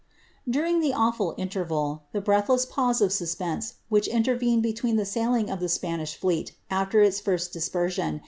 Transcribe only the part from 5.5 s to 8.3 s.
of the Spanish fleet, after its first dispenioo.